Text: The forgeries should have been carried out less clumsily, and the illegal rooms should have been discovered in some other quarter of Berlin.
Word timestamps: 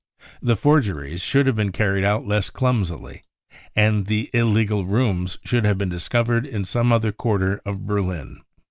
The 0.41 0.55
forgeries 0.55 1.21
should 1.21 1.45
have 1.45 1.55
been 1.55 1.71
carried 1.71 2.03
out 2.03 2.25
less 2.25 2.49
clumsily, 2.49 3.21
and 3.75 4.07
the 4.07 4.31
illegal 4.33 4.83
rooms 4.83 5.37
should 5.45 5.63
have 5.63 5.77
been 5.77 5.89
discovered 5.89 6.43
in 6.43 6.63
some 6.65 6.91
other 6.91 7.11
quarter 7.11 7.61
of 7.67 7.85
Berlin. 7.85 8.41